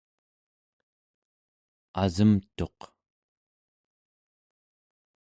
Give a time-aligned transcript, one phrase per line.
[2.01, 2.79] asemtuq